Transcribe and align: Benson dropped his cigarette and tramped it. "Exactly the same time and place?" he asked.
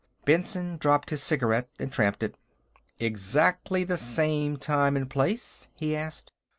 Benson 0.25 0.77
dropped 0.77 1.11
his 1.11 1.21
cigarette 1.21 1.69
and 1.77 1.91
tramped 1.93 2.23
it. 2.23 2.33
"Exactly 2.97 3.83
the 3.83 3.97
same 3.97 4.57
time 4.57 4.97
and 4.97 5.07
place?" 5.07 5.69
he 5.75 5.95
asked. 5.95 6.31